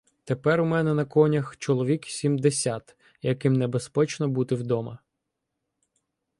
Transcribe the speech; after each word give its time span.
Тепер 0.23 0.61
у 0.61 0.65
мене 0.65 0.93
на 0.93 1.05
конях 1.05 1.57
чоловік 1.57 2.05
сімдесят, 2.05 2.95
яким 3.21 3.53
небезпечно 3.53 4.27
бути 4.29 4.55
вдома. 4.55 4.99